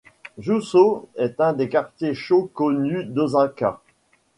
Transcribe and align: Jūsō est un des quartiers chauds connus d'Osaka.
Jūsō 0.39 1.09
est 1.15 1.39
un 1.39 1.53
des 1.53 1.69
quartiers 1.69 2.15
chauds 2.15 2.49
connus 2.55 3.03
d'Osaka. 3.03 3.81